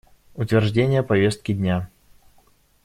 Утверждение 0.33 1.03
повестки 1.03 1.53
дня. 1.53 1.87